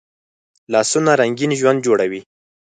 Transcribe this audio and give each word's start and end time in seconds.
لاسونه 0.73 1.11
رنګین 1.21 1.51
ژوند 1.59 1.79
جوړوي 1.85 2.21